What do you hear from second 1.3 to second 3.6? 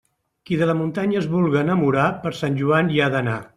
vulga enamorar, per Sant Joan hi ha d'anar.